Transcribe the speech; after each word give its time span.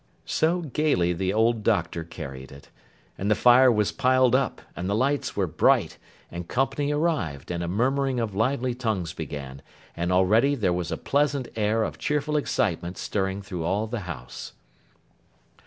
So 0.25 0.61
gaily 0.61 1.13
the 1.13 1.31
old 1.31 1.61
Doctor 1.61 2.03
carried 2.03 2.51
it! 2.51 2.71
And 3.19 3.29
the 3.29 3.35
fire 3.35 3.71
was 3.71 3.91
piled 3.91 4.33
up, 4.33 4.59
and 4.75 4.89
the 4.89 4.95
lights 4.95 5.35
were 5.35 5.45
bright, 5.45 5.99
and 6.31 6.47
company 6.47 6.91
arrived, 6.91 7.51
and 7.51 7.61
a 7.63 7.67
murmuring 7.67 8.19
of 8.19 8.33
lively 8.33 8.73
tongues 8.73 9.13
began, 9.13 9.61
and 9.95 10.11
already 10.11 10.55
there 10.55 10.73
was 10.73 10.91
a 10.91 10.97
pleasant 10.97 11.49
air 11.55 11.83
of 11.83 11.99
cheerful 11.99 12.35
excitement 12.35 12.97
stirring 12.97 13.43
through 13.43 13.63
all 13.63 13.85
the 13.85 13.99
house. 14.09 14.53